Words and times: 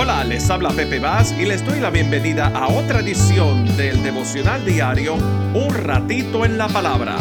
Hola, 0.00 0.22
les 0.22 0.48
habla 0.48 0.70
Pepe 0.70 1.00
Vaz 1.00 1.34
y 1.40 1.44
les 1.44 1.66
doy 1.66 1.80
la 1.80 1.90
bienvenida 1.90 2.46
a 2.54 2.68
otra 2.68 3.00
edición 3.00 3.64
del 3.76 4.00
devocional 4.04 4.64
diario 4.64 5.14
Un 5.14 5.74
ratito 5.74 6.44
en 6.44 6.56
la 6.56 6.68
palabra. 6.68 7.16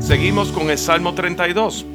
Seguimos 0.00 0.50
con 0.50 0.68
el 0.68 0.78
Salmo 0.78 1.14
32. 1.14 1.86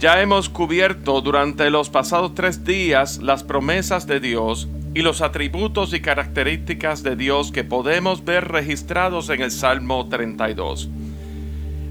Ya 0.00 0.20
hemos 0.20 0.48
cubierto 0.48 1.20
durante 1.20 1.70
los 1.70 1.90
pasados 1.90 2.34
tres 2.34 2.64
días 2.64 3.18
las 3.18 3.44
promesas 3.44 4.08
de 4.08 4.18
Dios 4.18 4.66
y 4.94 5.02
los 5.02 5.20
atributos 5.20 5.94
y 5.94 6.00
características 6.00 7.04
de 7.04 7.14
Dios 7.14 7.52
que 7.52 7.62
podemos 7.62 8.24
ver 8.24 8.48
registrados 8.48 9.30
en 9.30 9.42
el 9.42 9.52
Salmo 9.52 10.08
32. 10.08 10.88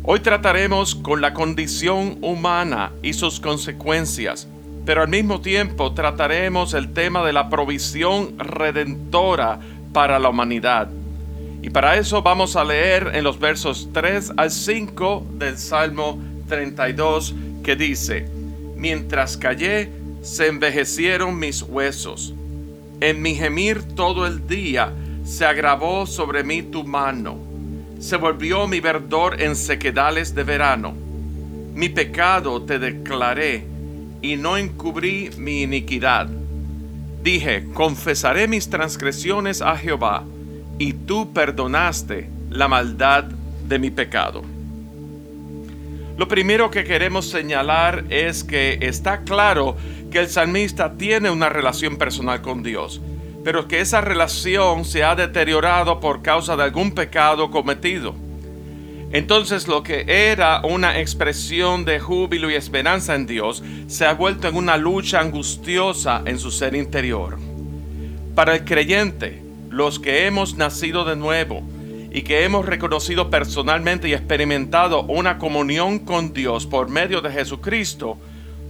Hoy 0.04 0.20
trataremos 0.20 0.94
con 0.94 1.22
la 1.22 1.34
condición 1.34 2.18
humana 2.22 2.92
y 3.02 3.14
sus 3.14 3.40
consecuencias 3.40 4.50
pero 4.88 5.02
al 5.02 5.10
mismo 5.10 5.42
tiempo 5.42 5.92
trataremos 5.92 6.74
el 6.74 6.94
tema 6.94 7.26
de 7.26 7.34
la 7.34 7.50
provisión 7.50 8.40
redentora 8.40 9.60
para 9.92 10.18
la 10.18 10.30
humanidad. 10.30 10.88
Y 11.62 11.70
para 11.72 11.98
eso 11.98 12.22
vamos 12.22 12.56
a 12.56 12.64
leer 12.64 13.12
en 13.14 13.26
los 13.26 13.38
versos 13.38 13.90
3 13.92 14.32
al 14.38 14.50
5 14.50 15.28
del 15.34 15.58
Salmo 15.58 16.18
32 16.48 17.36
que 17.66 17.76
dice, 17.76 18.30
Mientras 18.78 19.36
callé, 19.36 19.92
se 20.22 20.48
envejecieron 20.48 21.38
mis 21.38 21.64
huesos. 21.64 22.34
En 23.02 23.22
mi 23.22 23.36
gemir 23.36 23.84
todo 23.94 24.26
el 24.26 24.48
día 24.48 24.94
se 25.26 25.44
agravó 25.44 26.06
sobre 26.06 26.46
mí 26.46 26.62
tu 26.62 26.86
mano. 26.86 27.38
Se 28.00 28.16
volvió 28.16 28.70
mi 28.70 28.80
verdor 28.80 29.42
en 29.42 29.58
sequedales 29.58 30.34
de 30.34 30.44
verano. 30.46 30.94
Mi 31.74 31.90
pecado 31.90 32.62
te 32.62 32.80
declaré 32.80 33.76
y 34.28 34.36
no 34.36 34.58
encubrí 34.58 35.30
mi 35.38 35.62
iniquidad. 35.62 36.28
Dije, 37.24 37.66
confesaré 37.74 38.50
mis 38.50 38.70
transgresiones 38.70 39.62
a 39.62 39.78
Jehová, 39.78 40.26
y 40.78 40.92
tú 40.92 41.32
perdonaste 41.32 42.30
la 42.50 42.68
maldad 42.68 43.24
de 43.24 43.80
mi 43.80 43.90
pecado. 43.90 44.44
Lo 46.18 46.28
primero 46.28 46.70
que 46.70 46.84
queremos 46.84 47.30
señalar 47.30 48.04
es 48.10 48.44
que 48.44 48.80
está 48.82 49.22
claro 49.22 49.78
que 50.12 50.20
el 50.20 50.28
salmista 50.28 50.98
tiene 50.98 51.30
una 51.30 51.48
relación 51.48 51.96
personal 51.96 52.42
con 52.42 52.64
Dios, 52.64 53.00
pero 53.46 53.66
que 53.70 53.80
esa 53.80 54.02
relación 54.02 54.84
se 54.84 55.06
ha 55.06 55.16
deteriorado 55.16 56.02
por 56.02 56.22
causa 56.22 56.58
de 56.58 56.64
algún 56.64 56.92
pecado 56.92 57.50
cometido. 57.50 58.14
Entonces 59.12 59.68
lo 59.68 59.84
que 59.84 60.04
era 60.08 60.62
una 60.64 61.00
expresión 61.00 61.86
de 61.86 62.00
júbilo 62.00 62.52
y 62.52 62.56
esperanza 62.56 63.16
en 63.16 63.26
Dios 63.26 63.64
se 63.88 64.06
ha 64.06 64.14
vuelto 64.14 64.48
en 64.48 64.56
una 64.56 64.76
lucha 64.76 65.22
angustiosa 65.22 66.22
en 66.26 66.40
su 66.40 66.52
ser 66.52 66.76
interior. 66.76 67.38
Para 68.36 68.56
el 68.56 68.66
creyente, 68.66 69.42
los 69.70 70.00
que 70.00 70.26
hemos 70.28 70.58
nacido 70.58 71.06
de 71.06 71.16
nuevo 71.16 71.64
y 72.12 72.24
que 72.24 72.44
hemos 72.44 72.66
reconocido 72.66 73.30
personalmente 73.30 74.10
y 74.10 74.14
experimentado 74.14 75.04
una 75.04 75.38
comunión 75.38 76.00
con 76.00 76.34
Dios 76.34 76.66
por 76.66 76.90
medio 76.90 77.22
de 77.22 77.32
Jesucristo, 77.32 78.18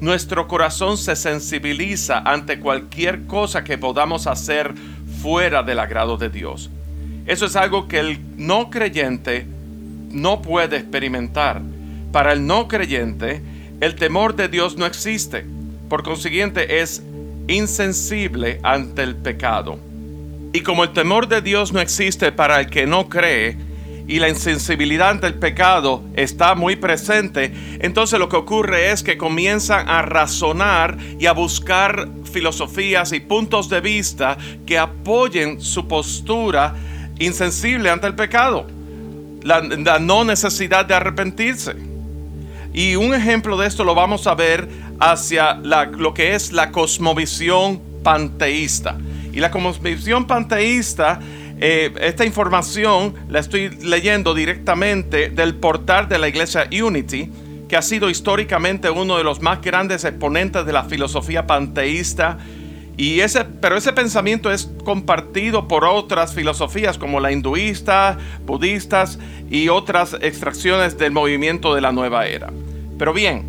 nuestro 0.02 0.47
corazón 0.47 0.97
se 0.97 1.15
sensibiliza 1.15 2.19
ante 2.19 2.59
cualquier 2.59 3.25
cosa 3.25 3.63
que 3.63 3.80
podamos 3.80 4.27
hacer 4.27 4.75
fuera 5.21 5.63
del 5.63 5.80
agrado 5.80 6.17
de 6.17 6.30
Dios. 6.30 6.69
Eso 7.25 7.47
es 7.47 7.55
algo 7.55 7.88
que 7.88 7.99
el 7.99 8.19
no 8.38 8.69
creyente 8.69 9.47
no 10.09 10.41
puede 10.41 10.77
experimentar. 10.77 11.61
Para 12.11 12.33
el 12.33 12.45
no 12.45 12.67
creyente, 12.67 13.41
el 13.81 13.95
temor 13.95 14.36
de 14.36 14.47
Dios 14.47 14.77
no 14.77 14.86
existe. 14.86 15.45
Por 15.89 16.03
consiguiente, 16.03 16.81
es 16.81 17.03
insensible 17.47 18.59
ante 18.64 19.03
el 19.03 19.16
pecado. 19.16 19.80
Y 20.53 20.61
como 20.61 20.83
el 20.83 20.94
temor 20.94 21.27
de 21.27 21.41
Dios 21.41 21.72
no 21.73 21.80
existe 21.80 22.31
para 22.31 22.59
el 22.59 22.69
que 22.69 22.88
no 22.88 23.09
cree, 23.09 23.58
y 24.08 24.19
la 24.19 24.30
insensibilidad 24.30 25.09
ante 25.09 25.27
el 25.27 25.33
pecado 25.33 26.02
está 26.15 26.55
muy 26.55 26.77
presente, 26.77 27.52
entonces 27.80 28.17
lo 28.17 28.30
que 28.30 28.37
ocurre 28.37 28.92
es 28.92 29.03
que 29.03 29.17
comienzan 29.17 29.89
a 29.89 30.02
razonar 30.02 30.98
y 31.20 31.26
a 31.26 31.33
buscar 31.33 32.08
filosofías 32.32 33.11
y 33.11 33.20
puntos 33.20 33.70
de 33.70 33.82
vista 33.82 34.37
que 34.65 34.77
apoyen 34.77 35.59
su 35.59 35.89
postura 35.89 36.73
insensible 37.20 37.89
ante 37.89 38.08
el 38.08 38.15
pecado 38.15 38.77
la, 39.47 39.99
no 39.99 40.23
necesidad 40.23 40.85
de 40.85 40.93
arrepentirse. 40.93 41.75
Y 42.73 42.95
un 42.95 43.13
ejemplo 43.13 43.58
de 43.58 43.67
esto 43.67 43.83
lo 43.83 43.95
vamos 43.95 44.27
a 44.27 44.35
ver 44.35 44.67
hacia 44.99 45.53
lo 45.55 46.13
que 46.13 46.35
es 46.35 46.52
la 46.52 46.71
cosmovisión 46.71 47.81
panteísta. 48.03 48.97
Y 49.33 49.39
la 49.39 49.49
cosmovisión 49.49 50.27
panteísta, 50.27 51.19
eh, 51.59 51.93
esta 52.02 52.25
información 52.25 53.15
la 53.30 53.39
estoy 53.39 53.69
leyendo 53.81 54.33
directamente 54.33 55.30
del 55.30 55.55
portal 55.55 56.09
de 56.09 56.19
la 56.19 56.27
iglesia 56.27 56.67
Unity, 56.69 57.29
que 57.69 57.77
ha 57.77 57.81
sido 57.81 58.09
históricamente 58.09 58.89
uno 58.89 59.17
de 59.17 59.23
los 59.23 59.41
más 59.41 59.61
grandes 59.61 60.03
exponentes 60.03 60.65
de 60.65 60.73
la 60.73 60.83
filosofía 60.83 61.47
panteísta 61.47 62.37
y 62.97 63.19
ese, 63.19 63.45
pero 63.45 63.77
ese 63.77 63.93
pensamiento 63.93 64.52
es 64.52 64.69
compartido 64.83 65.67
por 65.67 65.85
otras 65.85 66.33
filosofías 66.33 66.97
como 66.97 67.19
la 67.19 67.31
hinduista, 67.31 68.17
budistas 68.45 69.19
y 69.52 69.69
otras 69.69 70.17
extracciones 70.19 70.97
del 70.97 71.11
movimiento 71.11 71.75
de 71.75 71.81
la 71.81 71.91
nueva 71.91 72.25
era. 72.25 72.52
Pero 72.97 73.13
bien, 73.13 73.45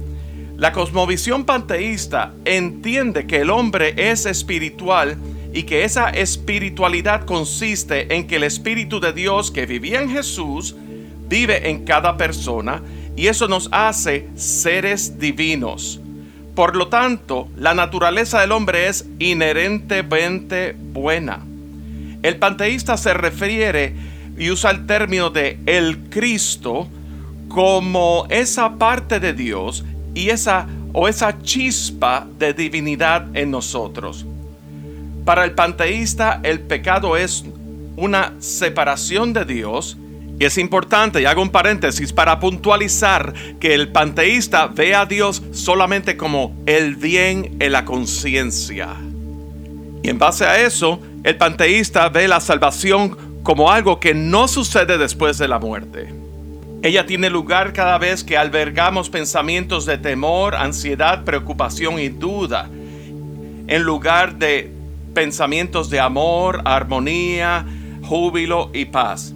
la 0.58 0.72
cosmovisión 0.72 1.44
panteísta 1.44 2.34
entiende 2.44 3.26
que 3.26 3.38
el 3.38 3.48
hombre 3.48 3.94
es 3.96 4.26
espiritual 4.26 5.16
y 5.54 5.62
que 5.62 5.84
esa 5.84 6.10
espiritualidad 6.10 7.24
consiste 7.24 8.14
en 8.14 8.26
que 8.26 8.36
el 8.36 8.44
Espíritu 8.44 9.00
de 9.00 9.14
Dios 9.14 9.50
que 9.50 9.64
vivía 9.64 10.02
en 10.02 10.10
Jesús 10.10 10.76
vive 11.28 11.70
en 11.70 11.84
cada 11.84 12.18
persona 12.18 12.82
y 13.16 13.28
eso 13.28 13.48
nos 13.48 13.68
hace 13.72 14.28
seres 14.34 15.18
divinos. 15.18 16.00
Por 16.58 16.74
lo 16.74 16.88
tanto, 16.88 17.46
la 17.56 17.72
naturaleza 17.72 18.40
del 18.40 18.50
hombre 18.50 18.88
es 18.88 19.06
inherentemente 19.20 20.74
buena. 20.76 21.38
El 22.24 22.36
panteísta 22.38 22.96
se 22.96 23.14
refiere 23.14 23.94
y 24.36 24.50
usa 24.50 24.72
el 24.72 24.84
término 24.84 25.30
de 25.30 25.60
el 25.66 26.10
Cristo 26.10 26.88
como 27.46 28.26
esa 28.28 28.74
parte 28.74 29.20
de 29.20 29.34
Dios 29.34 29.84
y 30.16 30.30
esa 30.30 30.66
o 30.92 31.06
esa 31.06 31.40
chispa 31.42 32.26
de 32.40 32.52
divinidad 32.54 33.28
en 33.36 33.52
nosotros. 33.52 34.26
Para 35.24 35.44
el 35.44 35.52
panteísta 35.52 36.40
el 36.42 36.58
pecado 36.58 37.16
es 37.16 37.44
una 37.94 38.32
separación 38.40 39.32
de 39.32 39.44
Dios 39.44 39.96
y 40.38 40.44
es 40.44 40.56
importante, 40.56 41.20
y 41.20 41.24
hago 41.24 41.42
un 41.42 41.50
paréntesis, 41.50 42.12
para 42.12 42.38
puntualizar 42.38 43.34
que 43.58 43.74
el 43.74 43.88
panteísta 43.88 44.68
ve 44.68 44.94
a 44.94 45.04
Dios 45.04 45.42
solamente 45.52 46.16
como 46.16 46.56
el 46.66 46.94
bien 46.94 47.56
en 47.58 47.72
la 47.72 47.84
conciencia. 47.84 48.88
Y 50.02 50.08
en 50.08 50.18
base 50.18 50.44
a 50.44 50.64
eso, 50.64 51.00
el 51.24 51.36
panteísta 51.36 52.08
ve 52.08 52.28
la 52.28 52.40
salvación 52.40 53.42
como 53.42 53.72
algo 53.72 53.98
que 53.98 54.14
no 54.14 54.46
sucede 54.46 54.96
después 54.96 55.38
de 55.38 55.48
la 55.48 55.58
muerte. 55.58 56.14
Ella 56.82 57.04
tiene 57.06 57.28
lugar 57.28 57.72
cada 57.72 57.98
vez 57.98 58.22
que 58.22 58.36
albergamos 58.36 59.10
pensamientos 59.10 59.86
de 59.86 59.98
temor, 59.98 60.54
ansiedad, 60.54 61.24
preocupación 61.24 61.98
y 61.98 62.08
duda, 62.10 62.68
en 63.66 63.82
lugar 63.82 64.36
de 64.36 64.70
pensamientos 65.14 65.90
de 65.90 65.98
amor, 65.98 66.62
armonía, 66.64 67.66
júbilo 68.04 68.70
y 68.72 68.84
paz. 68.84 69.34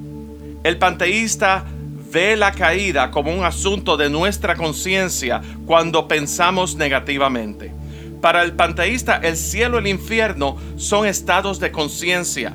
El 0.62 0.78
panteísta 0.78 1.64
ve 2.12 2.36
la 2.36 2.52
caída 2.52 3.10
como 3.10 3.34
un 3.34 3.44
asunto 3.44 3.96
de 3.96 4.08
nuestra 4.10 4.54
conciencia 4.54 5.40
cuando 5.66 6.06
pensamos 6.06 6.76
negativamente. 6.76 7.72
Para 8.20 8.42
el 8.42 8.52
panteísta, 8.52 9.16
el 9.16 9.36
cielo 9.36 9.78
y 9.78 9.80
el 9.80 9.86
infierno 9.88 10.56
son 10.76 11.06
estados 11.06 11.58
de 11.58 11.72
conciencia, 11.72 12.52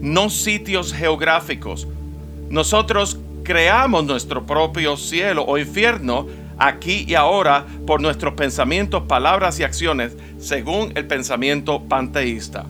no 0.00 0.30
sitios 0.30 0.92
geográficos. 0.92 1.88
Nosotros 2.48 3.18
creamos 3.42 4.04
nuestro 4.04 4.46
propio 4.46 4.96
cielo 4.96 5.44
o 5.44 5.58
infierno 5.58 6.28
aquí 6.58 7.04
y 7.08 7.14
ahora 7.14 7.66
por 7.86 8.00
nuestros 8.00 8.34
pensamientos, 8.34 9.04
palabras 9.08 9.58
y 9.58 9.64
acciones, 9.64 10.12
según 10.38 10.92
el 10.94 11.06
pensamiento 11.06 11.82
panteísta. 11.82 12.64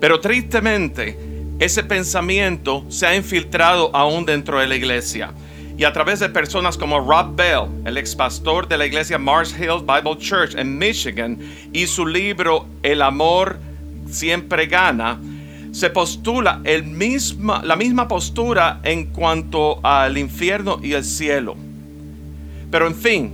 Pero 0.00 0.18
tristemente, 0.18 1.29
ese 1.60 1.84
pensamiento 1.84 2.86
se 2.88 3.06
ha 3.06 3.14
infiltrado 3.14 3.94
aún 3.94 4.24
dentro 4.24 4.58
de 4.58 4.66
la 4.66 4.76
iglesia. 4.76 5.30
Y 5.76 5.84
a 5.84 5.92
través 5.92 6.18
de 6.18 6.30
personas 6.30 6.78
como 6.78 7.00
Rob 7.00 7.36
Bell, 7.36 7.68
el 7.84 7.98
ex 7.98 8.16
pastor 8.16 8.66
de 8.66 8.78
la 8.78 8.86
iglesia 8.86 9.18
Mars 9.18 9.54
Hills 9.58 9.84
Bible 9.86 10.16
Church 10.18 10.54
en 10.56 10.78
Michigan, 10.78 11.38
y 11.72 11.86
su 11.86 12.06
libro 12.06 12.66
El 12.82 13.02
amor 13.02 13.58
siempre 14.08 14.66
gana, 14.66 15.20
se 15.70 15.90
postula 15.90 16.62
el 16.64 16.82
misma, 16.82 17.62
la 17.62 17.76
misma 17.76 18.08
postura 18.08 18.80
en 18.82 19.06
cuanto 19.06 19.80
al 19.84 20.16
infierno 20.16 20.80
y 20.82 20.94
el 20.94 21.04
cielo. 21.04 21.56
Pero 22.70 22.86
en 22.86 22.94
fin, 22.94 23.32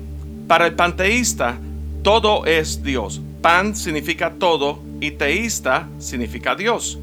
para 0.49 0.67
el 0.67 0.75
panteísta, 0.75 1.59
todo 2.03 2.45
es 2.45 2.83
Dios. 2.83 3.21
pan 3.41 3.77
significa 3.77 4.33
todo 4.33 4.81
y 5.01 5.13
teísta 5.13 5.89
significa 6.01 6.57
Dios. 6.57 6.99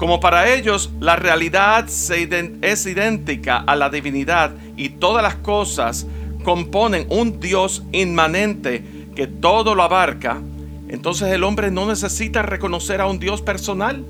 Como 0.00 0.18
para 0.18 0.50
ellos 0.54 0.88
la 0.98 1.16
realidad 1.16 1.84
es 1.86 2.86
idéntica 2.86 3.58
a 3.58 3.76
la 3.76 3.90
divinidad 3.90 4.54
y 4.74 4.88
todas 4.88 5.22
las 5.22 5.34
cosas 5.34 6.06
componen 6.42 7.04
un 7.10 7.38
Dios 7.38 7.82
inmanente 7.92 8.82
que 9.14 9.26
todo 9.26 9.74
lo 9.74 9.82
abarca, 9.82 10.40
entonces 10.88 11.28
el 11.28 11.44
hombre 11.44 11.70
no 11.70 11.86
necesita 11.86 12.40
reconocer 12.40 13.02
a 13.02 13.08
un 13.08 13.18
Dios 13.18 13.42
personal, 13.42 14.02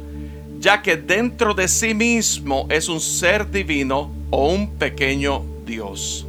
ya 0.60 0.81
que 0.81 0.96
dentro 0.96 1.54
de 1.54 1.66
sí 1.66 1.92
mismo 1.92 2.69
es 2.70 2.88
un 2.88 3.00
ser 3.00 3.50
divino 3.50 4.12
o 4.31 4.48
un 4.48 4.70
pequeño 4.76 5.42
Dios. 5.66 6.25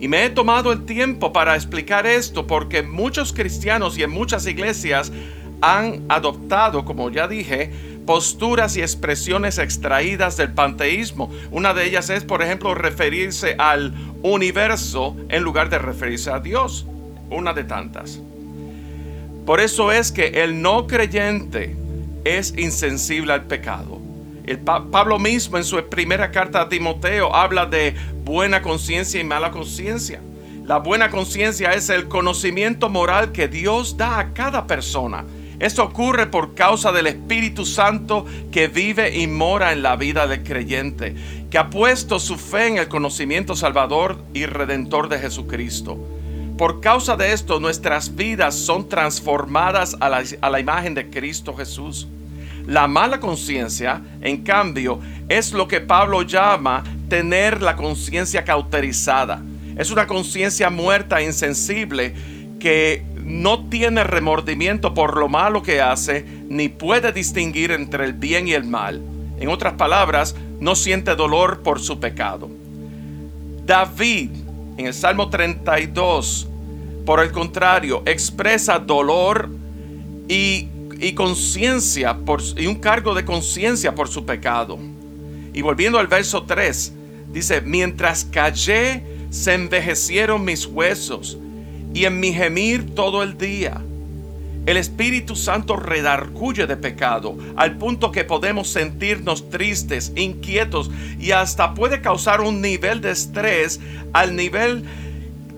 Y 0.00 0.08
me 0.08 0.24
he 0.24 0.30
tomado 0.30 0.72
el 0.72 0.86
tiempo 0.86 1.32
para 1.32 1.54
explicar 1.54 2.04
esto 2.04 2.48
porque 2.48 2.82
muchos 2.82 3.32
cristianos 3.32 3.96
y 3.96 4.02
en 4.02 4.10
muchas 4.10 4.44
iglesias 4.44 5.12
han 5.60 6.02
adoptado, 6.08 6.84
como 6.84 7.08
ya 7.08 7.28
dije, 7.28 7.70
posturas 8.06 8.76
y 8.76 8.82
expresiones 8.82 9.58
extraídas 9.58 10.36
del 10.36 10.52
panteísmo. 10.52 11.30
Una 11.50 11.74
de 11.74 11.86
ellas 11.86 12.10
es, 12.10 12.24
por 12.24 12.42
ejemplo, 12.42 12.74
referirse 12.74 13.54
al 13.58 13.94
universo 14.22 15.16
en 15.28 15.42
lugar 15.42 15.70
de 15.70 15.78
referirse 15.78 16.30
a 16.30 16.40
Dios. 16.40 16.86
Una 17.30 17.52
de 17.52 17.64
tantas. 17.64 18.20
Por 19.46 19.60
eso 19.60 19.90
es 19.90 20.12
que 20.12 20.42
el 20.42 20.60
no 20.60 20.86
creyente 20.86 21.76
es 22.24 22.54
insensible 22.56 23.32
al 23.32 23.44
pecado. 23.44 24.00
El 24.44 24.58
Pablo 24.58 25.18
mismo 25.18 25.56
en 25.56 25.64
su 25.64 25.82
primera 25.88 26.30
carta 26.30 26.62
a 26.62 26.68
Timoteo 26.68 27.34
habla 27.34 27.66
de 27.66 27.94
buena 28.24 28.60
conciencia 28.60 29.20
y 29.20 29.24
mala 29.24 29.50
conciencia. 29.50 30.20
La 30.64 30.78
buena 30.78 31.10
conciencia 31.10 31.72
es 31.72 31.90
el 31.90 32.08
conocimiento 32.08 32.88
moral 32.88 33.32
que 33.32 33.48
Dios 33.48 33.96
da 33.96 34.18
a 34.18 34.32
cada 34.32 34.66
persona 34.66 35.24
esto 35.62 35.84
ocurre 35.84 36.26
por 36.26 36.56
causa 36.56 36.90
del 36.90 37.06
Espíritu 37.06 37.64
Santo 37.64 38.26
que 38.50 38.66
vive 38.66 39.16
y 39.16 39.28
mora 39.28 39.72
en 39.72 39.80
la 39.80 39.94
vida 39.94 40.26
del 40.26 40.42
creyente, 40.42 41.14
que 41.52 41.56
ha 41.56 41.70
puesto 41.70 42.18
su 42.18 42.36
fe 42.36 42.66
en 42.66 42.78
el 42.78 42.88
conocimiento 42.88 43.54
salvador 43.54 44.18
y 44.34 44.46
redentor 44.46 45.08
de 45.08 45.20
Jesucristo. 45.20 45.96
Por 46.58 46.80
causa 46.80 47.16
de 47.16 47.32
esto, 47.32 47.60
nuestras 47.60 48.16
vidas 48.16 48.56
son 48.56 48.88
transformadas 48.88 49.96
a 50.00 50.08
la, 50.08 50.24
a 50.40 50.50
la 50.50 50.58
imagen 50.58 50.94
de 50.94 51.08
Cristo 51.10 51.54
Jesús. 51.54 52.08
La 52.66 52.88
mala 52.88 53.20
conciencia, 53.20 54.02
en 54.20 54.42
cambio, 54.42 54.98
es 55.28 55.52
lo 55.52 55.68
que 55.68 55.80
Pablo 55.80 56.22
llama 56.22 56.82
tener 57.08 57.62
la 57.62 57.76
conciencia 57.76 58.42
cauterizada. 58.42 59.40
Es 59.76 59.92
una 59.92 60.08
conciencia 60.08 60.70
muerta 60.70 61.20
e 61.20 61.24
insensible 61.26 62.14
que 62.58 63.11
no 63.32 63.64
tiene 63.70 64.04
remordimiento 64.04 64.92
por 64.92 65.16
lo 65.16 65.26
malo 65.26 65.62
que 65.62 65.80
hace, 65.80 66.24
ni 66.50 66.68
puede 66.68 67.12
distinguir 67.12 67.70
entre 67.70 68.04
el 68.04 68.12
bien 68.12 68.46
y 68.46 68.52
el 68.52 68.64
mal. 68.64 69.00
En 69.40 69.48
otras 69.48 69.72
palabras, 69.72 70.36
no 70.60 70.76
siente 70.76 71.14
dolor 71.14 71.62
por 71.62 71.80
su 71.80 71.98
pecado. 71.98 72.50
David, 73.64 74.30
en 74.76 74.86
el 74.86 74.92
Salmo 74.92 75.30
32, 75.30 76.46
por 77.06 77.20
el 77.20 77.32
contrario, 77.32 78.02
expresa 78.04 78.78
dolor 78.78 79.48
y, 80.28 80.68
conciencia 81.14 82.16
y 82.56 82.66
un 82.66 82.76
cargo 82.76 83.14
de 83.14 83.24
conciencia 83.24 83.94
por 83.94 84.08
su 84.08 84.26
pecado. 84.26 84.78
Y 85.54 85.62
volviendo 85.62 85.98
al 85.98 86.06
verso 86.06 86.42
3, 86.42 86.92
dice, 87.32 87.62
mientras 87.62 88.26
callé, 88.26 89.02
se 89.30 89.54
envejecieron 89.54 90.44
mis 90.44 90.66
huesos 90.66 91.38
y 91.94 92.04
en 92.04 92.20
mi 92.20 92.32
gemir 92.32 92.94
todo 92.94 93.22
el 93.22 93.38
día. 93.38 93.80
El 94.64 94.76
Espíritu 94.76 95.34
Santo 95.34 95.74
redarguye 95.74 96.68
de 96.68 96.76
pecado 96.76 97.36
al 97.56 97.78
punto 97.78 98.12
que 98.12 98.22
podemos 98.22 98.68
sentirnos 98.68 99.50
tristes, 99.50 100.12
inquietos 100.14 100.88
y 101.18 101.32
hasta 101.32 101.74
puede 101.74 102.00
causar 102.00 102.40
un 102.40 102.60
nivel 102.60 103.00
de 103.00 103.10
estrés 103.10 103.80
al 104.12 104.36
nivel 104.36 104.84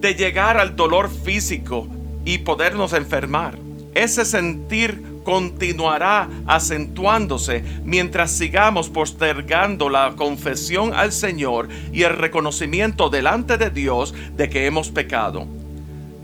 de 0.00 0.14
llegar 0.14 0.56
al 0.56 0.74
dolor 0.74 1.10
físico 1.10 1.86
y 2.24 2.38
podernos 2.38 2.94
enfermar. 2.94 3.58
Ese 3.94 4.24
sentir 4.24 5.02
continuará 5.22 6.28
acentuándose 6.46 7.62
mientras 7.84 8.30
sigamos 8.30 8.88
postergando 8.88 9.90
la 9.90 10.14
confesión 10.16 10.94
al 10.94 11.12
Señor 11.12 11.68
y 11.92 12.02
el 12.02 12.16
reconocimiento 12.16 13.10
delante 13.10 13.58
de 13.58 13.68
Dios 13.70 14.14
de 14.36 14.48
que 14.48 14.64
hemos 14.64 14.90
pecado. 14.90 15.46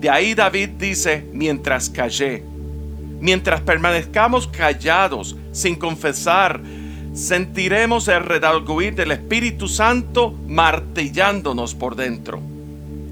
De 0.00 0.08
ahí 0.08 0.34
David 0.34 0.70
dice, 0.78 1.26
mientras 1.32 1.90
callé, 1.90 2.42
mientras 3.20 3.60
permanezcamos 3.60 4.46
callados, 4.48 5.36
sin 5.52 5.76
confesar, 5.76 6.58
sentiremos 7.12 8.08
el 8.08 8.24
redarguir 8.24 8.94
del 8.94 9.10
Espíritu 9.12 9.68
Santo 9.68 10.32
martillándonos 10.46 11.74
por 11.74 11.96
dentro. 11.96 12.40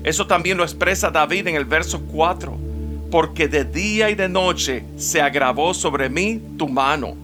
Eso 0.02 0.26
también 0.26 0.56
lo 0.56 0.64
expresa 0.64 1.11
David 1.11 1.49
en 1.49 1.56
el 1.56 1.67
verso 1.67 2.00
4, 2.00 2.56
porque 3.11 3.49
de 3.49 3.64
día 3.64 4.08
y 4.08 4.14
de 4.14 4.31
noche 4.31 4.85
se 4.96 5.20
agravó 5.20 5.75
sobre 5.75 6.08
mí 6.08 6.40
tu 6.56 6.69
mano, 6.69 7.17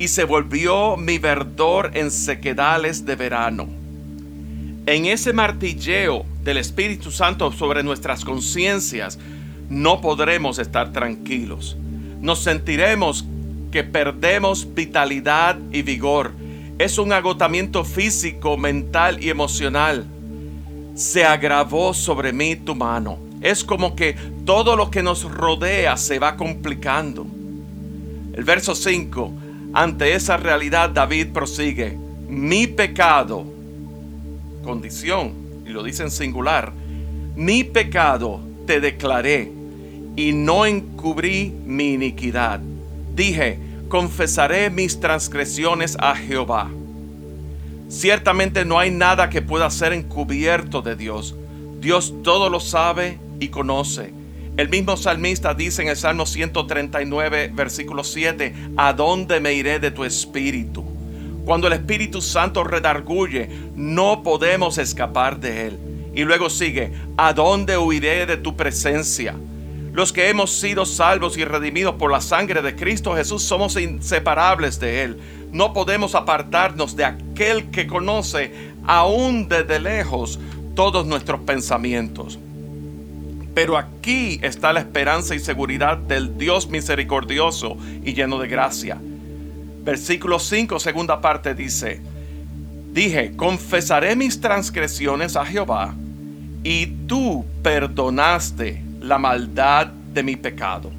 y 0.00 0.08
se 0.08 0.24
volvió 0.24 0.96
mi 0.96 1.18
verdor 1.18 1.92
en 1.94 2.10
sequedales 2.10 3.06
de 3.06 3.14
verano. 3.14 3.68
En 4.86 5.06
ese 5.06 5.32
martilleo 5.32 6.24
del 6.46 6.58
Espíritu 6.58 7.10
Santo 7.10 7.50
sobre 7.50 7.82
nuestras 7.82 8.24
conciencias, 8.24 9.18
no 9.68 10.00
podremos 10.00 10.60
estar 10.60 10.92
tranquilos. 10.92 11.76
Nos 12.20 12.38
sentiremos 12.38 13.26
que 13.72 13.82
perdemos 13.82 14.72
vitalidad 14.72 15.58
y 15.72 15.82
vigor. 15.82 16.30
Es 16.78 16.98
un 16.98 17.12
agotamiento 17.12 17.84
físico, 17.84 18.56
mental 18.56 19.22
y 19.22 19.28
emocional. 19.28 20.06
Se 20.94 21.24
agravó 21.24 21.92
sobre 21.92 22.32
mí 22.32 22.54
tu 22.54 22.76
mano. 22.76 23.18
Es 23.40 23.64
como 23.64 23.96
que 23.96 24.14
todo 24.44 24.76
lo 24.76 24.88
que 24.88 25.02
nos 25.02 25.24
rodea 25.24 25.96
se 25.96 26.20
va 26.20 26.36
complicando. 26.36 27.26
El 28.32 28.44
verso 28.44 28.76
5. 28.76 29.32
Ante 29.72 30.14
esa 30.14 30.36
realidad 30.36 30.90
David 30.90 31.28
prosigue. 31.32 31.98
Mi 32.28 32.68
pecado, 32.68 33.44
condición, 34.62 35.45
y 35.66 35.70
lo 35.70 35.82
dice 35.82 36.04
en 36.04 36.10
singular, 36.10 36.72
mi 37.34 37.64
pecado 37.64 38.40
te 38.66 38.80
declaré 38.80 39.52
y 40.16 40.32
no 40.32 40.64
encubrí 40.64 41.52
mi 41.64 41.94
iniquidad. 41.94 42.60
Dije, 43.14 43.58
confesaré 43.88 44.70
mis 44.70 45.00
transgresiones 45.00 45.96
a 46.00 46.14
Jehová. 46.14 46.70
Ciertamente 47.88 48.64
no 48.64 48.78
hay 48.78 48.90
nada 48.90 49.28
que 49.28 49.42
pueda 49.42 49.70
ser 49.70 49.92
encubierto 49.92 50.82
de 50.82 50.96
Dios. 50.96 51.34
Dios 51.80 52.14
todo 52.22 52.48
lo 52.48 52.60
sabe 52.60 53.18
y 53.38 53.48
conoce. 53.48 54.12
El 54.56 54.70
mismo 54.70 54.96
salmista 54.96 55.52
dice 55.52 55.82
en 55.82 55.88
el 55.88 55.96
Salmo 55.96 56.24
139, 56.24 57.52
versículo 57.54 58.02
7, 58.02 58.54
¿a 58.76 58.92
dónde 58.94 59.38
me 59.38 59.52
iré 59.52 59.78
de 59.78 59.90
tu 59.90 60.04
espíritu? 60.04 60.95
Cuando 61.46 61.68
el 61.68 61.74
Espíritu 61.74 62.20
Santo 62.20 62.64
redarguye, 62.64 63.48
no 63.76 64.24
podemos 64.24 64.78
escapar 64.78 65.38
de 65.38 65.68
él. 65.68 65.78
Y 66.12 66.24
luego 66.24 66.50
sigue, 66.50 66.90
¿a 67.16 67.32
dónde 67.32 67.78
huiré 67.78 68.26
de 68.26 68.36
tu 68.36 68.56
presencia? 68.56 69.36
Los 69.92 70.12
que 70.12 70.28
hemos 70.28 70.50
sido 70.50 70.84
salvos 70.84 71.38
y 71.38 71.44
redimidos 71.44 71.94
por 71.94 72.10
la 72.10 72.20
sangre 72.20 72.62
de 72.62 72.74
Cristo 72.74 73.14
Jesús 73.14 73.44
somos 73.44 73.76
inseparables 73.76 74.80
de 74.80 75.04
Él. 75.04 75.20
No 75.52 75.72
podemos 75.72 76.16
apartarnos 76.16 76.96
de 76.96 77.04
aquel 77.04 77.70
que 77.70 77.86
conoce 77.86 78.72
aún 78.84 79.48
desde 79.48 79.78
lejos 79.78 80.40
todos 80.74 81.06
nuestros 81.06 81.42
pensamientos. 81.42 82.40
Pero 83.54 83.78
aquí 83.78 84.40
está 84.42 84.72
la 84.72 84.80
esperanza 84.80 85.36
y 85.36 85.38
seguridad 85.38 85.96
del 85.96 86.36
Dios 86.36 86.68
misericordioso 86.68 87.76
y 88.04 88.14
lleno 88.14 88.40
de 88.40 88.48
gracia 88.48 88.98
Versículo 89.86 90.40
5, 90.40 90.80
segunda 90.80 91.20
parte 91.20 91.54
dice, 91.54 92.00
dije, 92.92 93.36
confesaré 93.36 94.16
mis 94.16 94.40
transgresiones 94.40 95.36
a 95.36 95.46
Jehová, 95.46 95.94
y 96.64 96.86
tú 97.06 97.46
perdonaste 97.62 98.82
la 99.00 99.16
maldad 99.18 99.86
de 99.86 100.24
mi 100.24 100.34
pecado. 100.34 100.90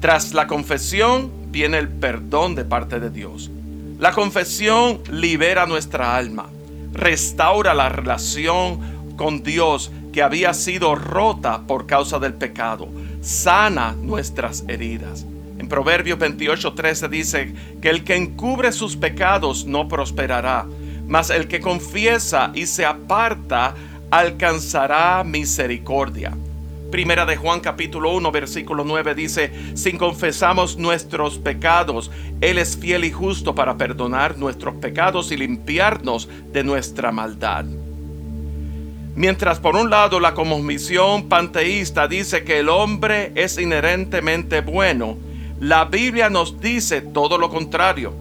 Tras 0.00 0.34
la 0.34 0.48
confesión 0.48 1.30
viene 1.52 1.78
el 1.78 1.88
perdón 1.88 2.56
de 2.56 2.64
parte 2.64 2.98
de 2.98 3.08
Dios. 3.08 3.52
La 4.00 4.10
confesión 4.10 5.00
libera 5.08 5.64
nuestra 5.66 6.16
alma, 6.16 6.46
restaura 6.92 7.72
la 7.72 7.88
relación 7.88 9.14
con 9.16 9.44
Dios 9.44 9.92
que 10.12 10.24
había 10.24 10.54
sido 10.54 10.96
rota 10.96 11.60
por 11.68 11.86
causa 11.86 12.18
del 12.18 12.34
pecado, 12.34 12.88
sana 13.20 13.92
nuestras 13.92 14.64
heridas. 14.66 15.24
En 15.66 15.70
Proverbios 15.70 16.20
28:13 16.20 17.08
dice 17.08 17.52
que 17.82 17.90
el 17.90 18.04
que 18.04 18.14
encubre 18.14 18.70
sus 18.70 18.94
pecados 18.94 19.66
no 19.66 19.88
prosperará, 19.88 20.64
mas 21.08 21.28
el 21.28 21.48
que 21.48 21.58
confiesa 21.60 22.52
y 22.54 22.66
se 22.66 22.84
aparta 22.84 23.74
alcanzará 24.12 25.24
misericordia. 25.24 26.36
Primera 26.92 27.26
de 27.26 27.36
Juan 27.36 27.58
capítulo 27.58 28.14
1 28.14 28.30
versículo 28.30 28.84
9 28.84 29.16
dice, 29.16 29.50
si 29.74 29.94
confesamos 29.94 30.76
nuestros 30.76 31.36
pecados, 31.38 32.12
Él 32.40 32.58
es 32.58 32.76
fiel 32.76 33.04
y 33.04 33.10
justo 33.10 33.56
para 33.56 33.76
perdonar 33.76 34.38
nuestros 34.38 34.76
pecados 34.76 35.32
y 35.32 35.36
limpiarnos 35.36 36.28
de 36.52 36.62
nuestra 36.62 37.10
maldad. 37.10 37.64
Mientras 39.16 39.58
por 39.58 39.74
un 39.74 39.90
lado 39.90 40.20
la 40.20 40.32
comisión 40.32 41.28
panteísta 41.28 42.06
dice 42.06 42.44
que 42.44 42.60
el 42.60 42.68
hombre 42.68 43.32
es 43.34 43.58
inherentemente 43.58 44.60
bueno, 44.60 45.25
la 45.60 45.86
Biblia 45.86 46.28
nos 46.28 46.60
dice 46.60 47.00
todo 47.00 47.38
lo 47.38 47.48
contrario. 47.48 48.12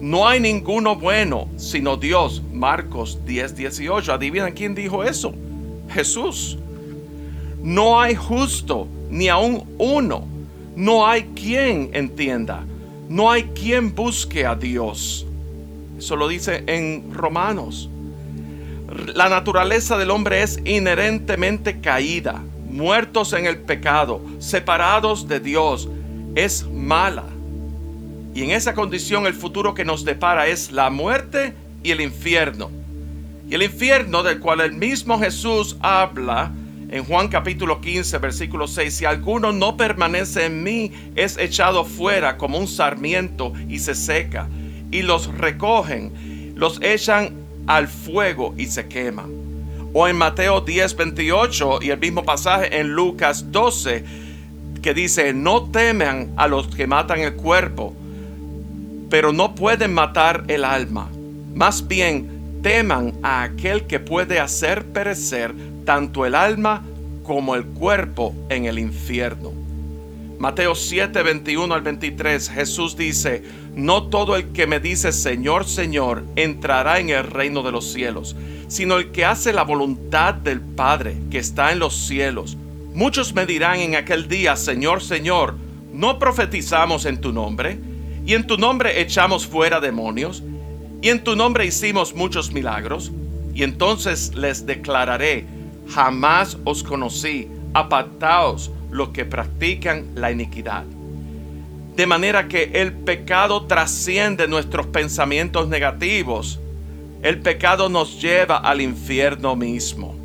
No 0.00 0.28
hay 0.28 0.40
ninguno 0.40 0.96
bueno 0.96 1.48
sino 1.56 1.96
Dios. 1.96 2.42
Marcos 2.52 3.24
10, 3.24 3.56
18. 3.56 4.12
¿Adivinan 4.12 4.52
quién 4.52 4.74
dijo 4.74 5.02
eso? 5.02 5.34
Jesús. 5.90 6.58
No 7.62 8.00
hay 8.00 8.14
justo 8.14 8.86
ni 9.10 9.28
aún 9.28 9.64
uno. 9.78 10.26
No 10.76 11.06
hay 11.06 11.24
quien 11.34 11.90
entienda. 11.94 12.64
No 13.08 13.30
hay 13.30 13.44
quien 13.44 13.94
busque 13.94 14.46
a 14.46 14.54
Dios. 14.54 15.26
Eso 15.98 16.16
lo 16.16 16.28
dice 16.28 16.64
en 16.66 17.12
Romanos. 17.12 17.88
La 19.14 19.28
naturaleza 19.28 19.96
del 19.96 20.10
hombre 20.10 20.42
es 20.42 20.60
inherentemente 20.64 21.80
caída, 21.80 22.42
muertos 22.70 23.32
en 23.32 23.46
el 23.46 23.58
pecado, 23.58 24.20
separados 24.38 25.26
de 25.26 25.40
Dios. 25.40 25.88
Es 26.34 26.66
mala. 26.66 27.24
Y 28.34 28.42
en 28.42 28.50
esa 28.50 28.74
condición 28.74 29.26
el 29.26 29.34
futuro 29.34 29.74
que 29.74 29.84
nos 29.84 30.04
depara 30.04 30.48
es 30.48 30.72
la 30.72 30.90
muerte 30.90 31.54
y 31.84 31.92
el 31.92 32.00
infierno. 32.00 32.70
Y 33.48 33.54
el 33.54 33.62
infierno 33.62 34.22
del 34.24 34.40
cual 34.40 34.60
el 34.60 34.72
mismo 34.72 35.18
Jesús 35.20 35.76
habla 35.80 36.50
en 36.88 37.04
Juan 37.04 37.28
capítulo 37.28 37.80
15, 37.80 38.18
versículo 38.18 38.66
6, 38.66 38.94
si 38.94 39.04
alguno 39.04 39.52
no 39.52 39.76
permanece 39.76 40.46
en 40.46 40.62
mí, 40.62 40.92
es 41.14 41.38
echado 41.38 41.84
fuera 41.84 42.36
como 42.36 42.58
un 42.58 42.66
sarmiento 42.66 43.52
y 43.68 43.78
se 43.78 43.94
seca. 43.94 44.48
Y 44.90 45.02
los 45.02 45.26
recogen, 45.38 46.52
los 46.56 46.80
echan 46.82 47.30
al 47.66 47.86
fuego 47.88 48.54
y 48.56 48.66
se 48.66 48.88
quema. 48.88 49.26
O 49.92 50.08
en 50.08 50.16
Mateo 50.16 50.60
10, 50.60 50.96
28 50.96 51.78
y 51.82 51.90
el 51.90 51.98
mismo 51.98 52.24
pasaje 52.24 52.80
en 52.80 52.92
Lucas 52.92 53.52
12 53.52 54.23
que 54.84 54.92
dice, 54.92 55.32
no 55.32 55.70
teman 55.70 56.34
a 56.36 56.46
los 56.46 56.66
que 56.66 56.86
matan 56.86 57.20
el 57.20 57.36
cuerpo, 57.36 57.94
pero 59.08 59.32
no 59.32 59.54
pueden 59.54 59.94
matar 59.94 60.44
el 60.48 60.62
alma. 60.62 61.08
Más 61.54 61.88
bien, 61.88 62.60
teman 62.62 63.14
a 63.22 63.44
aquel 63.44 63.86
que 63.86 63.98
puede 63.98 64.40
hacer 64.40 64.84
perecer 64.84 65.54
tanto 65.86 66.26
el 66.26 66.34
alma 66.34 66.84
como 67.22 67.54
el 67.54 67.64
cuerpo 67.64 68.34
en 68.50 68.66
el 68.66 68.78
infierno. 68.78 69.52
Mateo 70.38 70.74
7, 70.74 71.22
21 71.22 71.74
al 71.74 71.80
23, 71.80 72.50
Jesús 72.50 72.94
dice, 72.94 73.42
no 73.74 74.08
todo 74.08 74.36
el 74.36 74.52
que 74.52 74.66
me 74.66 74.80
dice 74.80 75.12
Señor, 75.12 75.64
Señor, 75.64 76.24
entrará 76.36 77.00
en 77.00 77.08
el 77.08 77.24
reino 77.24 77.62
de 77.62 77.72
los 77.72 77.90
cielos, 77.90 78.36
sino 78.68 78.98
el 78.98 79.12
que 79.12 79.24
hace 79.24 79.54
la 79.54 79.62
voluntad 79.62 80.34
del 80.34 80.60
Padre 80.60 81.16
que 81.30 81.38
está 81.38 81.72
en 81.72 81.78
los 81.78 81.96
cielos. 82.06 82.58
Muchos 82.94 83.34
me 83.34 83.44
dirán 83.44 83.80
en 83.80 83.96
aquel 83.96 84.28
día, 84.28 84.54
Señor, 84.54 85.02
Señor, 85.02 85.56
¿no 85.92 86.20
profetizamos 86.20 87.06
en 87.06 87.20
tu 87.20 87.32
nombre? 87.32 87.80
¿Y 88.24 88.34
en 88.34 88.46
tu 88.46 88.56
nombre 88.56 89.00
echamos 89.00 89.48
fuera 89.48 89.80
demonios? 89.80 90.44
¿Y 91.02 91.08
en 91.08 91.24
tu 91.24 91.34
nombre 91.34 91.66
hicimos 91.66 92.14
muchos 92.14 92.52
milagros? 92.52 93.10
Y 93.52 93.64
entonces 93.64 94.32
les 94.36 94.64
declararé, 94.64 95.44
jamás 95.88 96.56
os 96.62 96.84
conocí, 96.84 97.48
apartaos 97.72 98.70
los 98.92 99.08
que 99.08 99.24
practican 99.24 100.12
la 100.14 100.30
iniquidad. 100.30 100.84
De 101.96 102.06
manera 102.06 102.46
que 102.46 102.70
el 102.74 102.92
pecado 102.92 103.66
trasciende 103.66 104.46
nuestros 104.46 104.86
pensamientos 104.86 105.66
negativos. 105.66 106.60
El 107.22 107.40
pecado 107.40 107.88
nos 107.88 108.22
lleva 108.22 108.58
al 108.58 108.80
infierno 108.80 109.56
mismo. 109.56 110.23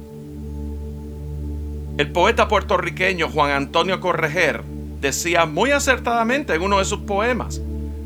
El 2.00 2.14
poeta 2.14 2.48
puertorriqueño 2.48 3.28
Juan 3.28 3.52
Antonio 3.52 4.00
Correger 4.00 4.64
decía 5.02 5.46
muy 5.46 5.72
acertadamente 5.72 6.54
en 6.54 6.62
uno 6.62 6.80
de 6.80 6.86
sus 6.86 7.00
poemas, 7.00 7.60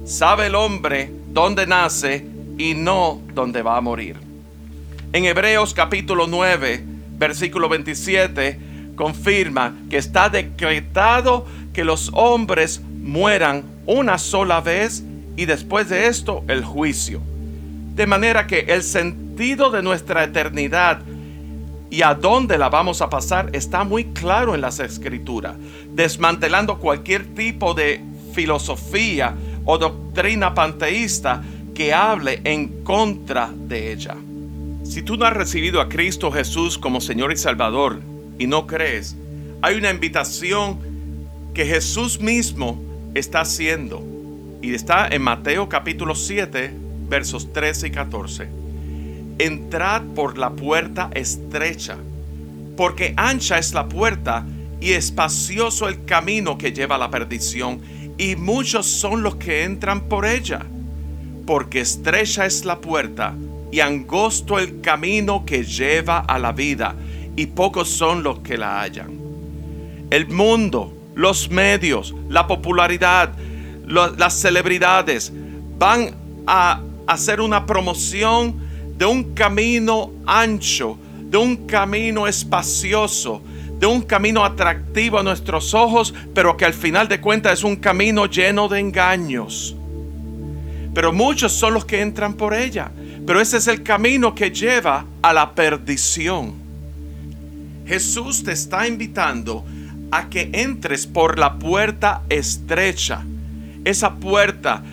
sabe 0.04 0.48
el 0.48 0.56
hombre 0.56 1.12
dónde 1.28 1.68
nace 1.68 2.26
y 2.58 2.74
no 2.74 3.22
dónde 3.36 3.62
va 3.62 3.78
a 3.78 3.82
morir. 3.82 4.16
En 5.12 5.26
Hebreos 5.26 5.76
capítulo 5.76 6.26
9, 6.26 6.84
versículo 7.20 7.70
27, 7.70 8.60
confirma 8.96 9.76
que 9.92 9.98
está 9.98 10.28
decretado 10.28 11.46
que 11.72 11.84
los 11.84 12.10
hombres 12.14 12.82
mueran 13.00 13.64
una 13.86 14.18
sola 14.18 14.60
vez 14.60 15.04
y 15.38 15.46
después 15.46 15.88
de 15.90 16.08
esto 16.08 16.44
el 16.48 16.66
juicio. 16.66 17.22
De 17.94 18.08
manera 18.08 18.48
que 18.48 18.62
el 18.70 18.82
sentido 18.82 19.70
de 19.70 19.84
nuestra 19.84 20.24
eternidad 20.24 21.02
y 21.94 22.02
a 22.02 22.16
dónde 22.16 22.58
la 22.58 22.70
vamos 22.70 23.04
a 23.04 23.10
pasar 23.12 23.52
está 23.54 23.84
muy 23.84 24.06
claro 24.06 24.56
en 24.56 24.62
las 24.62 24.80
escrituras, 24.80 25.56
desmantelando 25.92 26.80
cualquier 26.80 27.36
tipo 27.36 27.76
de 27.76 28.02
filosofía 28.34 29.36
o 29.64 29.78
doctrina 29.78 30.56
panteísta 30.56 31.44
que 31.76 31.94
hable 31.94 32.42
en 32.46 32.84
contra 32.84 33.52
de 33.56 33.94
ella. 33.94 34.16
Si 34.84 35.04
tú 35.04 35.18
no 35.18 35.26
has 35.26 35.34
recibido 35.34 35.80
a 35.80 35.88
Cristo 35.88 36.32
Jesús 36.32 36.80
como 36.80 37.00
Señor 37.00 37.32
y 37.32 37.38
Salvador 37.38 38.02
y 38.40 38.48
no 38.48 38.66
crees, 38.66 39.16
hay 39.62 39.76
una 39.76 39.92
invitación 39.92 40.80
que 41.54 41.64
Jesús 41.64 42.20
mismo 42.20 42.82
está 43.14 43.42
haciendo 43.42 44.04
y 44.64 44.74
está 44.74 45.10
en 45.10 45.22
Mateo 45.22 45.70
capítulo 45.70 46.16
7 46.16 46.74
versos 47.08 47.54
13 47.54 47.90
y 47.90 47.92
14. 47.92 48.63
Entrad 49.40 50.04
por 50.16 50.38
la 50.38 50.52
puerta 50.52 51.10
estrecha, 51.14 51.98
porque 52.78 53.14
ancha 53.18 53.58
es 53.58 53.74
la 53.74 53.88
puerta 53.88 54.46
y 54.80 54.92
espacioso 54.92 55.88
el 55.88 56.06
camino 56.06 56.58
que 56.58 56.72
lleva 56.72 56.96
a 56.96 57.00
la 57.00 57.10
perdición, 57.10 57.82
y 58.18 58.36
muchos 58.36 58.86
son 58.86 59.24
los 59.24 59.36
que 59.38 59.64
entran 59.64 60.02
por 60.02 60.26
ella, 60.26 60.66
porque 61.46 61.80
estrecha 61.80 62.46
es 62.46 62.64
la 62.64 62.80
puerta 62.80 63.34
y 63.72 63.80
angosto 63.80 64.60
el 64.60 64.82
camino 64.82 65.46
que 65.46 65.64
lleva 65.64 66.20
a 66.20 66.38
la 66.38 66.52
vida, 66.52 66.96
y 67.36 67.48
pocos 67.48 67.90
son 67.90 68.22
los 68.22 68.40
que 68.40 68.58
la 68.58 68.82
hallan. 68.82 69.20
El 70.12 70.28
mundo, 70.28 70.96
los 71.16 71.50
medios, 71.50 72.14
la 72.30 72.46
popularidad, 72.46 73.34
las 73.88 74.40
celebridades 74.40 75.34
van 75.80 76.12
a 76.46 76.82
hacer 77.08 77.42
una 77.42 77.66
promoción 77.66 78.63
de 78.98 79.06
un 79.06 79.34
camino 79.34 80.12
ancho, 80.26 80.98
de 81.30 81.38
un 81.38 81.68
camino 81.68 82.28
espacioso, 82.28 83.42
de 83.80 83.88
un 83.88 84.02
camino 84.02 84.46
atractivo 84.46 85.20
a 85.20 85.24
nuestros 85.24 85.74
ojos, 85.74 86.14
pero 86.34 86.56
que 86.56 86.66
al 86.66 86.74
final 86.74 87.08
de 87.08 87.20
cuentas 87.20 87.60
es 87.60 87.64
un 87.64 87.76
camino 87.76 88.28
lleno 88.28 88.68
de 88.68 88.80
engaños. 88.80 89.76
Pero 90.94 91.12
muchos 91.12 91.52
son 91.52 91.74
los 91.74 91.86
que 91.86 92.02
entran 92.02 92.36
por 92.36 92.54
ella. 92.54 92.92
Pero 93.26 93.40
ese 93.40 93.58
es 93.58 93.68
el 93.68 93.84
camino 93.84 94.36
que 94.36 94.52
lleva 94.52 95.06
a 95.22 95.34
la 95.34 95.54
perdición. 95.54 96.54
Jesús 97.86 98.44
te 98.44 98.52
está 98.52 98.88
invitando 98.88 99.64
a 100.12 100.30
que 100.30 100.50
entres 100.54 101.08
por 101.08 101.40
la 101.40 101.58
puerta 101.58 102.24
estrecha. 102.30 103.24
Esa 103.86 104.16
puerta 104.16 104.84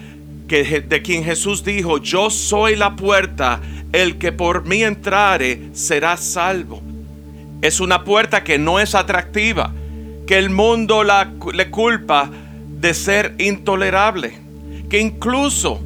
que, 0.49 0.81
de 0.81 1.03
quien 1.03 1.25
Jesús 1.25 1.63
dijo, 1.63 1.99
yo 1.99 2.31
soy 2.31 2.77
la 2.77 2.97
puerta, 2.97 3.61
el 3.93 4.19
que 4.19 4.33
por 4.33 4.67
mí 4.67 4.83
entrare 4.83 5.71
será 5.73 6.17
salvo. 6.17 6.83
Es 7.63 7.81
una 7.81 8.05
puerta 8.05 8.45
que 8.45 8.59
no 8.59 8.81
es 8.81 8.95
atractiva, 8.95 9.73
que 10.27 10.39
el 10.39 10.51
mundo 10.51 11.05
la, 11.05 11.33
le 11.53 11.71
culpa 11.71 12.31
de 12.69 12.95
ser 12.95 13.35
intolerable, 13.39 14.33
que 14.89 15.01
incluso 15.01 15.81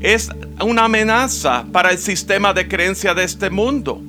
es 0.00 0.30
una 0.60 0.84
amenaza 0.84 1.64
para 1.72 1.90
el 1.90 1.98
sistema 1.98 2.52
de 2.52 2.68
creencia 2.68 3.14
de 3.14 3.24
este 3.24 3.48
mundo. 3.50 4.02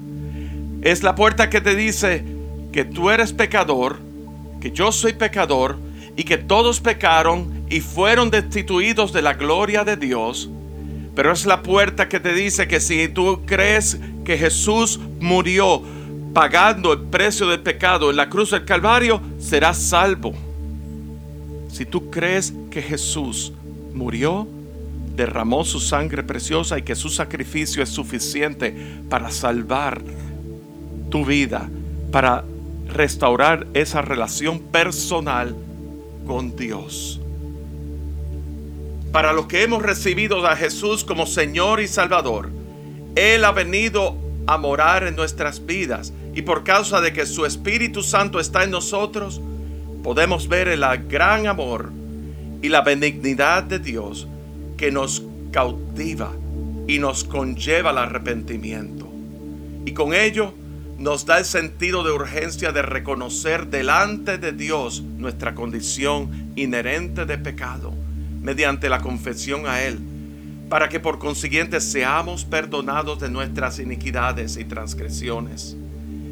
Es 0.81 1.03
la 1.03 1.15
puerta 1.15 1.49
que 1.49 1.61
te 1.61 1.75
dice 1.75 2.23
que 2.71 2.85
tú 2.85 3.09
eres 3.09 3.33
pecador, 3.33 3.99
que 4.59 4.71
yo 4.71 4.91
soy 4.91 5.13
pecador 5.13 5.77
y 6.15 6.23
que 6.23 6.37
todos 6.37 6.81
pecaron 6.81 7.65
y 7.69 7.79
fueron 7.79 8.29
destituidos 8.29 9.13
de 9.13 9.21
la 9.21 9.33
gloria 9.33 9.83
de 9.83 9.95
Dios. 9.95 10.49
Pero 11.17 11.31
es 11.31 11.47
la 11.47 11.63
puerta 11.63 12.07
que 12.07 12.19
te 12.19 12.31
dice 12.31 12.67
que 12.67 12.79
si 12.79 13.07
tú 13.07 13.41
crees 13.47 13.97
que 14.23 14.37
Jesús 14.37 14.99
murió 15.19 15.81
pagando 16.31 16.93
el 16.93 16.99
precio 16.99 17.47
del 17.47 17.61
pecado 17.61 18.11
en 18.11 18.17
la 18.17 18.29
cruz 18.29 18.51
del 18.51 18.65
Calvario, 18.65 19.19
serás 19.39 19.79
salvo. 19.79 20.35
Si 21.71 21.87
tú 21.87 22.11
crees 22.11 22.53
que 22.69 22.83
Jesús 22.83 23.51
murió, 23.95 24.47
derramó 25.15 25.65
su 25.65 25.79
sangre 25.79 26.21
preciosa 26.21 26.77
y 26.77 26.83
que 26.83 26.93
su 26.93 27.09
sacrificio 27.09 27.81
es 27.81 27.89
suficiente 27.89 28.75
para 29.09 29.31
salvar 29.31 30.03
tu 31.09 31.25
vida, 31.25 31.67
para 32.11 32.43
restaurar 32.89 33.65
esa 33.73 34.03
relación 34.03 34.59
personal 34.59 35.55
con 36.27 36.55
Dios. 36.55 37.19
Para 39.11 39.31
los 39.33 39.47
que 39.47 39.63
hemos 39.63 39.81
recibido 39.81 40.45
a 40.45 40.55
Jesús 40.55 41.03
como 41.03 41.25
Señor 41.25 41.79
y 41.79 41.87
Salvador, 41.87 42.49
Él 43.15 43.45
ha 43.45 43.51
venido 43.51 44.15
a 44.45 44.57
morar 44.57 45.07
en 45.07 45.15
nuestras 45.15 45.65
vidas 45.65 46.13
y 46.33 46.41
por 46.41 46.63
causa 46.63 47.01
de 47.01 47.13
que 47.13 47.25
su 47.25 47.45
Espíritu 47.45 48.03
Santo 48.03 48.39
está 48.39 48.63
en 48.63 48.71
nosotros, 48.71 49.41
podemos 50.03 50.47
ver 50.47 50.67
el 50.67 50.83
gran 51.07 51.47
amor 51.47 51.91
y 52.61 52.69
la 52.69 52.81
benignidad 52.81 53.63
de 53.63 53.79
Dios 53.79 54.27
que 54.75 54.91
nos 54.91 55.23
cautiva 55.51 56.31
y 56.87 56.99
nos 56.99 57.23
conlleva 57.23 57.91
al 57.91 57.97
arrepentimiento. 57.99 59.07
Y 59.85 59.93
con 59.93 60.13
ello 60.13 60.53
nos 60.97 61.25
da 61.25 61.39
el 61.39 61.45
sentido 61.45 62.03
de 62.03 62.11
urgencia 62.11 62.71
de 62.71 62.81
reconocer 62.81 63.67
delante 63.67 64.37
de 64.37 64.51
Dios 64.51 65.01
nuestra 65.01 65.55
condición 65.55 66.51
inherente 66.55 67.25
de 67.25 67.37
pecado 67.37 67.93
mediante 68.47 68.87
la 68.87 69.01
confesión 69.01 69.67
a 69.67 69.81
Él, 69.81 69.99
para 70.69 70.87
que 70.87 71.01
por 71.01 71.19
consiguiente 71.19 71.81
seamos 71.81 72.45
perdonados 72.45 73.19
de 73.19 73.29
nuestras 73.29 73.77
iniquidades 73.77 74.55
y 74.55 74.63
transgresiones. 74.63 75.75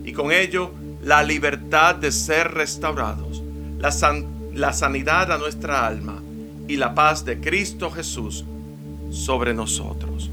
Y 0.05 0.13
con 0.13 0.31
ello 0.31 0.71
la 1.03 1.23
libertad 1.23 1.93
de 1.93 2.13
ser 2.13 2.53
restaurados, 2.53 3.43
la, 3.79 4.71
sanidad 4.71 5.29
a 5.29 5.37
nuestra 5.37 5.85
alma 5.85 6.23
y 6.69 6.77
la 6.77 6.95
paz 6.95 7.25
de 7.25 7.41
Cristo 7.41 7.91
Jesús 7.91 8.45
sobre 9.11 9.53
nosotros. 9.53 10.29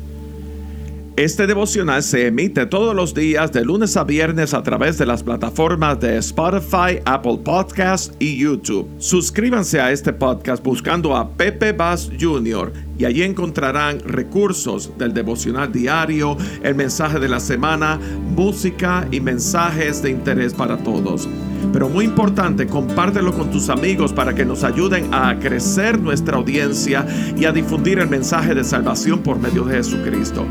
Este 1.17 1.47
devocional 1.47 2.03
se 2.03 2.29
emite 2.29 2.65
todos 2.65 2.97
los 2.97 3.13
días 3.13 3.53
de 3.53 3.67
lunes 3.67 3.99
a 3.99 4.05
viernes 4.05 4.55
a 4.55 4.63
través 4.63 4.97
de 4.97 5.05
las 5.05 5.23
plataformas 5.23 6.01
de 6.01 6.17
Spotify, 6.17 7.01
Apple 7.05 7.41
Podcasts 7.45 8.15
y 8.19 8.39
YouTube. 8.39 8.89
Suscríbanse 8.97 9.79
a 9.79 9.93
este 9.93 10.15
podcast 10.15 10.65
buscando 10.65 11.15
a 11.15 11.29
Pepe 11.29 11.73
Bass 11.73 12.11
Jr. 12.19 12.73
y 12.97 13.05
allí 13.05 13.25
encontrarán 13.25 14.01
recursos 14.01 14.97
del 14.97 15.13
devocional 15.13 15.71
diario, 15.71 16.39
el 16.63 16.75
mensaje 16.75 17.21
de 17.21 17.29
la 17.29 17.41
semana, 17.41 18.01
música 18.35 19.07
y 19.11 19.21
mensajes 19.21 20.03
de 20.03 20.09
interés 20.09 20.55
para 20.55 20.79
todos. 20.79 21.29
Pero 21.75 21.91
muy 21.91 22.07
importante, 22.07 22.67
compártelo 22.67 23.35
con 23.35 23.51
tus 23.51 23.69
amigos 23.69 24.15
para 24.15 24.35
que 24.35 24.47
nos 24.47 24.65
ayuden 24.65 25.13
a 25.13 25.39
crecer 25.39 26.01
nuestra 26.01 26.39
audiencia 26.39 27.07
y 27.37 27.45
a 27.45 27.53
difundir 27.53 27.99
el 27.99 28.09
mensaje 28.09 28.55
de 28.55 28.65
salvación 28.65 29.23
por 29.23 29.39
medio 29.39 29.65
de 29.65 29.77
Jesucristo. 29.77 30.47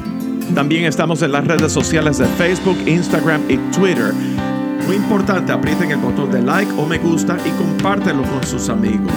También 0.55 0.85
estamos 0.85 1.21
en 1.21 1.31
las 1.31 1.45
redes 1.45 1.71
sociales 1.71 2.17
de 2.17 2.25
Facebook, 2.25 2.77
Instagram 2.85 3.41
y 3.49 3.57
Twitter. 3.75 4.13
Muy 4.85 4.95
importante, 4.95 5.51
aprieten 5.51 5.91
el 5.91 5.97
botón 5.97 6.31
de 6.31 6.41
like 6.41 6.71
o 6.77 6.85
me 6.85 6.97
gusta 6.97 7.37
y 7.45 7.49
compártelo 7.51 8.23
con 8.23 8.45
sus 8.45 8.67
amigos. 8.69 9.11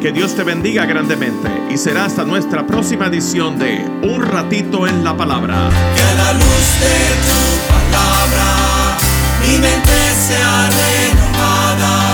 Que 0.00 0.12
Dios 0.12 0.34
te 0.34 0.42
bendiga 0.42 0.84
grandemente 0.84 1.48
y 1.70 1.78
será 1.78 2.06
hasta 2.06 2.24
nuestra 2.24 2.66
próxima 2.66 3.06
edición 3.06 3.58
de 3.58 3.84
Un 4.02 4.22
ratito 4.22 4.86
en 4.86 5.04
la 5.04 5.16
palabra. 5.16 5.70
Que 5.94 6.16
la 6.16 6.32
luz 6.32 6.80
de 6.80 7.14
tu 7.24 7.72
palabra 7.72 8.64
mi 9.46 9.58
mente 9.58 9.92
sea 10.26 10.68
renovada 10.70 12.13